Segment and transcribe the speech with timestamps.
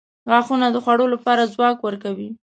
[0.29, 2.29] •غاښونه د خوړلو لپاره ځواک ورکوي.